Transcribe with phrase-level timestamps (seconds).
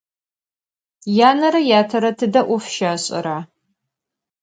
[1.17, 3.37] Yanere yatere tıde 'of şaş'era?